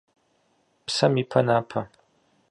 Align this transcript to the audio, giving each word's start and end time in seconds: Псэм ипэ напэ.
Псэм 0.85 1.13
ипэ 1.21 1.39
напэ. 1.47 1.79